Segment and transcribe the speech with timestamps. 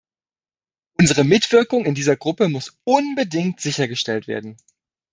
[0.99, 4.57] Unsere Mitwirkung in dieser Gruppe muss unbedingt sichergestellt werden.